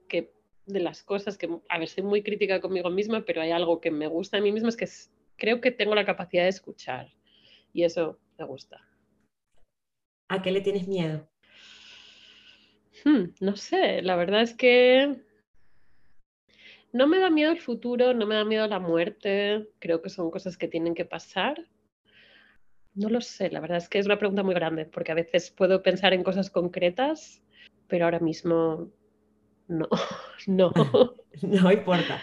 de 0.67 0.79
las 0.79 1.01
cosas 1.01 1.39
que, 1.39 1.50
a 1.67 1.79
ver, 1.79 1.88
soy 1.88 2.03
muy 2.03 2.21
crítica 2.21 2.62
conmigo 2.62 2.91
misma, 2.91 3.25
pero 3.25 3.41
hay 3.41 3.50
algo 3.50 3.81
que 3.81 3.89
me 3.89 4.05
gusta 4.05 4.38
a 4.38 4.41
mí 4.41 4.51
misma, 4.51 4.69
es 4.69 4.77
que 4.77 4.88
creo 5.38 5.59
que 5.59 5.71
tengo 5.71 5.95
la 5.95 6.05
capacidad 6.05 6.43
de 6.43 6.50
escuchar 6.50 7.12
y 7.74 7.83
eso 7.83 8.19
me 8.38 8.45
gusta. 8.45 8.88
¿A 10.27 10.39
qué 10.43 10.51
le 10.51 10.62
tienes 10.62 10.88
miedo? 10.88 11.27
Hmm, 13.03 13.33
no 13.39 13.55
sé, 13.55 14.03
la 14.03 14.15
verdad 14.15 14.43
es 14.43 14.53
que 14.53 15.15
no 16.93 17.07
me 17.07 17.17
da 17.17 17.31
miedo 17.31 17.51
el 17.51 17.59
futuro, 17.59 18.13
no 18.13 18.27
me 18.27 18.35
da 18.35 18.45
miedo 18.45 18.67
la 18.67 18.79
muerte, 18.79 19.67
creo 19.79 20.03
que 20.03 20.12
son 20.12 20.29
cosas 20.29 20.59
que 20.59 20.67
tienen 20.67 20.93
que 20.93 21.05
pasar. 21.05 21.67
No 22.93 23.09
lo 23.09 23.19
sé, 23.21 23.50
la 23.50 23.62
verdad 23.62 23.79
es 23.79 23.89
que 23.89 23.97
es 23.97 24.05
una 24.05 24.19
pregunta 24.19 24.43
muy 24.43 24.53
grande, 24.53 24.85
porque 24.85 25.12
a 25.12 25.15
veces 25.15 25.50
puedo 25.50 25.81
pensar 25.81 26.13
en 26.13 26.24
cosas 26.24 26.51
concretas 26.51 27.41
pero 27.88 28.06
ahora 28.06 28.20
mismo 28.20 28.89
no, 29.68 29.88
no. 30.48 30.72
no 31.42 31.72
importa. 31.72 32.22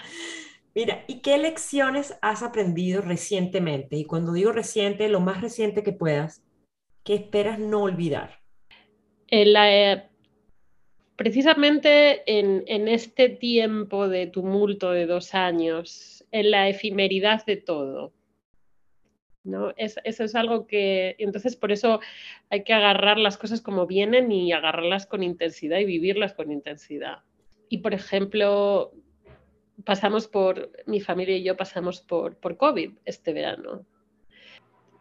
Mira, 0.75 1.04
¿y 1.07 1.21
qué 1.21 1.37
lecciones 1.37 2.16
has 2.23 2.42
aprendido 2.42 3.02
recientemente? 3.02 3.97
Y 3.97 4.04
cuando 4.04 4.33
digo 4.33 4.52
reciente, 4.52 5.09
lo 5.09 5.20
más 5.20 5.42
reciente 5.42 5.83
que 5.83 5.92
puedas, 5.92 6.42
¿qué 7.05 7.14
esperas 7.14 7.59
no 7.59 7.83
olvidar? 7.83 8.40
En 9.29 9.53
la, 9.53 9.92
eh, 9.92 10.09
precisamente 11.16 12.22
en, 12.27 12.64
en, 12.66 12.88
este 12.88 13.29
tiempo 13.29 14.09
de 14.09 14.29
tumulto 14.29 14.92
de 14.92 15.07
dos 15.07 15.35
años, 15.35 16.25
en 16.31 16.51
la 16.51 16.68
efemeridad 16.68 17.44
de 17.44 17.57
todo, 17.59 18.14
¿no? 19.44 19.72
eso 19.76 20.00
es 20.05 20.35
algo 20.35 20.66
que, 20.66 21.16
entonces 21.18 21.57
por 21.57 21.72
eso 21.72 22.00
hay 22.50 22.64
que 22.64 22.72
agarrar 22.72 23.18
las 23.18 23.37
cosas 23.38 23.61
como 23.61 23.87
vienen 23.87 24.31
y 24.31 24.52
agarrarlas 24.52 25.07
con 25.07 25.22
intensidad 25.22 25.78
y 25.78 25.85
vivirlas 25.85 26.35
con 26.35 26.52
intensidad. 26.52 27.18
Y 27.68 27.78
por 27.78 27.94
ejemplo, 27.94 28.92
pasamos 29.85 30.28
por, 30.28 30.70
mi 30.87 31.00
familia 31.00 31.37
y 31.37 31.42
yo 31.42 31.57
pasamos 31.57 32.00
por, 32.00 32.37
por 32.37 32.57
COVID 32.57 32.92
este 33.05 33.33
verano. 33.33 33.85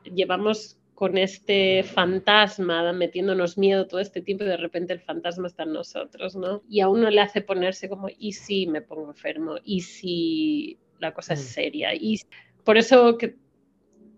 Llevamos 0.03 0.77
con 1.01 1.17
este 1.17 1.83
fantasma 1.83 2.93
metiéndonos 2.93 3.57
miedo 3.57 3.87
todo 3.87 3.99
este 3.99 4.21
tiempo 4.21 4.43
y 4.43 4.47
de 4.47 4.57
repente 4.57 4.93
el 4.93 4.99
fantasma 4.99 5.47
está 5.47 5.63
en 5.63 5.73
nosotros, 5.73 6.35
¿no? 6.35 6.61
Y 6.69 6.81
a 6.81 6.89
uno 6.89 7.09
le 7.09 7.21
hace 7.21 7.41
ponerse 7.41 7.89
como, 7.89 8.07
¿y 8.17 8.33
si 8.33 8.67
me 8.67 8.81
pongo 8.81 9.09
enfermo? 9.09 9.55
¿Y 9.63 9.81
si 9.81 10.77
la 10.99 11.11
cosa 11.13 11.33
es 11.33 11.41
mm. 11.41 11.43
seria? 11.43 11.95
Y 11.95 12.21
por 12.63 12.77
eso 12.77 13.17
que 13.17 13.35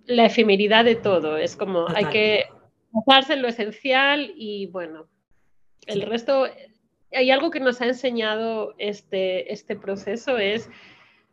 la 0.05 0.25
efemeridad 0.25 0.85
de 0.85 0.95
todo. 0.95 1.37
Es 1.37 1.55
como 1.55 1.87
hay 1.89 2.05
que 2.05 2.45
basarse 2.91 3.33
en 3.33 3.41
lo 3.41 3.47
esencial 3.47 4.33
y 4.35 4.67
bueno, 4.67 5.07
el 5.87 6.01
resto, 6.03 6.47
hay 7.11 7.31
algo 7.31 7.51
que 7.51 7.59
nos 7.59 7.81
ha 7.81 7.85
enseñado 7.85 8.73
este, 8.77 9.51
este 9.51 9.75
proceso 9.75 10.37
es 10.37 10.69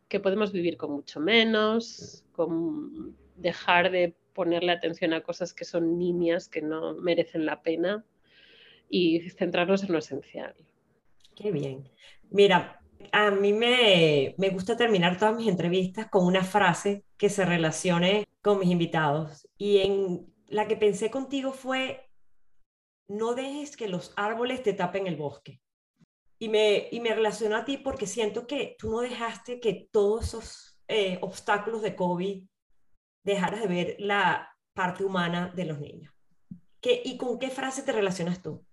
que 0.09 0.20
podemos 0.20 0.52
vivir 0.52 0.76
con 0.76 0.92
mucho 0.92 1.20
menos, 1.20 2.24
con 2.33 3.16
dejar 3.37 3.90
de 3.90 4.14
ponerle 4.35 4.72
atención 4.72 5.12
a 5.12 5.22
cosas 5.22 5.54
que 5.54 5.64
son 5.64 5.98
nimias, 5.98 6.48
que 6.48 6.62
no 6.62 6.94
merecen 6.94 7.46
la 7.46 7.62
pena 7.62 8.04
y 8.88 9.20
centrarnos 9.30 9.85
en 9.85 9.92
lo 9.92 9.98
esencial. 9.98 10.54
Qué 11.37 11.52
bien. 11.52 11.88
Mira, 12.30 12.80
a 13.12 13.30
mí 13.30 13.52
me, 13.52 14.34
me, 14.38 14.50
gusta 14.50 14.76
terminar 14.76 15.18
todas 15.18 15.36
mis 15.36 15.48
entrevistas 15.48 16.08
con 16.08 16.26
una 16.26 16.44
frase 16.44 17.04
que 17.16 17.28
se 17.28 17.44
relacione 17.44 18.26
con 18.42 18.58
mis 18.58 18.70
invitados. 18.70 19.48
Y 19.56 19.78
en 19.78 20.32
la 20.46 20.66
que 20.66 20.76
pensé 20.76 21.10
contigo 21.10 21.52
fue, 21.52 22.10
no 23.08 23.34
dejes 23.34 23.76
que 23.76 23.88
los 23.88 24.12
árboles 24.16 24.62
te 24.62 24.72
tapen 24.72 25.06
el 25.06 25.16
bosque. 25.16 25.60
Y 26.38 26.48
me, 26.48 26.88
y 26.90 27.00
me 27.00 27.14
relaciono 27.14 27.56
a 27.56 27.64
ti 27.64 27.76
porque 27.76 28.06
siento 28.06 28.46
que 28.46 28.76
tú 28.78 28.90
no 28.90 29.00
dejaste 29.00 29.60
que 29.60 29.88
todos 29.90 30.28
esos 30.28 30.80
eh, 30.88 31.18
obstáculos 31.20 31.82
de 31.82 31.94
COVID 31.94 32.44
dejaras 33.24 33.60
de 33.60 33.68
ver 33.68 33.96
la 33.98 34.56
parte 34.72 35.04
humana 35.04 35.52
de 35.54 35.64
los 35.66 35.80
niños. 35.80 36.12
¿Qué, 36.80 37.02
¿Y 37.04 37.16
con 37.18 37.38
qué 37.38 37.50
frase 37.50 37.82
te 37.82 37.92
relacionas 37.92 38.42
tú? 38.42 38.64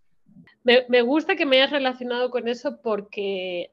Me, 0.89 1.01
gusta 1.01 1.37
que 1.37 1.45
me 1.45 1.55
hayas 1.55 1.71
relacionado 1.71 2.29
con 2.29 2.49
eso 2.49 2.81
porque, 2.81 3.71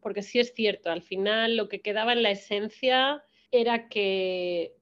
porque 0.00 0.22
sí 0.22 0.38
es 0.38 0.54
cierto, 0.54 0.88
al 0.88 1.02
final 1.02 1.56
lo 1.56 1.68
que 1.68 1.80
quedaba 1.80 2.12
en 2.12 2.22
la 2.22 2.30
esencia 2.30 3.24
era 3.50 3.88
que 3.88 4.76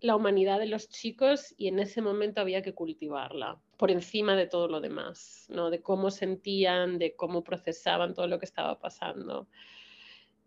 la 0.00 0.16
humanidad 0.16 0.58
de 0.58 0.64
los 0.64 0.88
chicos 0.88 1.54
y 1.58 1.68
en 1.68 1.80
ese 1.80 2.00
momento 2.00 2.40
había 2.40 2.62
que 2.62 2.72
cultivarla 2.72 3.60
por 3.76 3.90
encima 3.90 4.36
de 4.36 4.46
todo 4.46 4.68
lo 4.68 4.80
demás, 4.80 5.44
¿no? 5.50 5.68
de 5.68 5.82
cómo 5.82 6.10
sentían, 6.10 6.98
de 6.98 7.14
cómo 7.14 7.44
procesaban 7.44 8.14
todo 8.14 8.26
lo 8.26 8.38
que 8.38 8.46
estaba 8.46 8.78
pasando. 8.78 9.48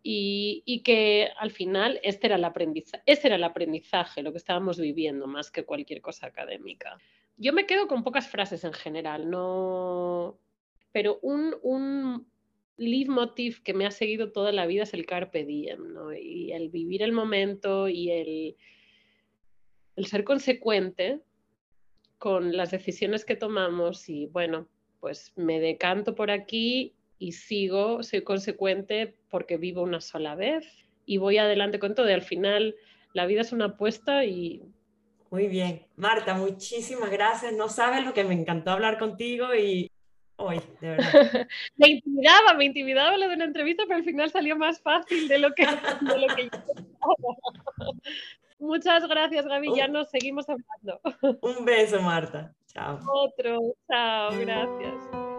Y, 0.01 0.81
que 0.83 1.29
al 1.37 1.51
final 1.51 1.99
este 2.01 2.25
era, 2.25 2.37
el 2.37 2.43
aprendizaje, 2.43 3.03
este 3.05 3.27
era 3.27 3.35
el 3.35 3.43
aprendizaje, 3.43 4.23
lo 4.23 4.31
que 4.31 4.39
estábamos 4.39 4.79
viviendo 4.79 5.27
más 5.27 5.51
que 5.51 5.63
cualquier 5.63 6.01
cosa 6.01 6.25
académica. 6.25 6.97
Yo 7.37 7.53
me 7.53 7.65
quedo 7.65 7.87
con 7.87 8.03
pocas 8.03 8.27
frases 8.27 8.63
en 8.63 8.73
general, 8.73 9.29
no... 9.29 10.37
pero 10.91 11.19
un, 11.21 11.55
un 11.61 12.27
leitmotiv 12.77 13.63
que 13.63 13.73
me 13.73 13.85
ha 13.85 13.91
seguido 13.91 14.31
toda 14.31 14.51
la 14.51 14.65
vida 14.65 14.83
es 14.83 14.93
el 14.93 15.05
carpe 15.05 15.45
diem, 15.45 15.93
¿no? 15.93 16.13
y 16.13 16.51
el 16.51 16.69
vivir 16.69 17.03
el 17.03 17.11
momento 17.11 17.87
y 17.89 18.11
el, 18.11 18.55
el 19.95 20.05
ser 20.05 20.23
consecuente 20.23 21.21
con 22.17 22.55
las 22.55 22.71
decisiones 22.71 23.25
que 23.25 23.35
tomamos 23.35 24.09
y 24.09 24.27
bueno, 24.27 24.67
pues 24.99 25.33
me 25.35 25.59
decanto 25.59 26.15
por 26.15 26.31
aquí 26.31 26.93
y 27.19 27.33
sigo, 27.33 28.01
soy 28.03 28.21
consecuente 28.21 29.15
porque 29.29 29.57
vivo 29.57 29.81
una 29.81 30.01
sola 30.01 30.35
vez 30.35 30.65
y 31.05 31.17
voy 31.17 31.37
adelante 31.37 31.79
con 31.79 31.95
todo 31.95 32.07
al 32.07 32.21
final 32.21 32.75
la 33.13 33.25
vida 33.25 33.41
es 33.41 33.51
una 33.51 33.65
apuesta 33.65 34.25
y... 34.25 34.61
Muy 35.33 35.47
bien. 35.47 35.81
Marta, 35.95 36.35
muchísimas 36.35 37.09
gracias. 37.09 37.53
No 37.53 37.67
sabes 37.67 38.05
lo 38.05 38.13
que 38.13 38.23
me 38.23 38.35
encantó 38.35 38.69
hablar 38.69 38.99
contigo 38.99 39.55
y 39.55 39.89
hoy, 40.35 40.61
de 40.79 40.89
verdad. 40.89 41.01
me 41.75 41.87
intimidaba, 41.87 42.53
me 42.53 42.65
intimidaba 42.65 43.17
lo 43.17 43.27
de 43.27 43.33
una 43.33 43.45
entrevista, 43.45 43.83
pero 43.87 43.97
al 43.97 44.03
final 44.03 44.29
salió 44.29 44.55
más 44.55 44.79
fácil 44.79 45.27
de 45.27 45.39
lo 45.39 45.55
que, 45.55 45.65
de 45.65 46.19
lo 46.19 46.35
que 46.35 46.43
yo 46.43 46.49
Muchas 48.59 49.07
gracias, 49.07 49.47
Gaby. 49.47 49.75
Ya 49.75 49.87
nos 49.87 50.11
seguimos 50.11 50.45
hablando. 50.47 51.01
Un 51.41 51.65
beso, 51.65 51.99
Marta. 51.99 52.53
Chao. 52.67 52.99
Otro. 53.11 53.57
Chao. 53.89 54.37
Gracias. 54.37 55.32